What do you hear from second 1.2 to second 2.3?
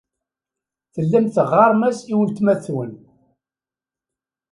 teɣɣarem-as i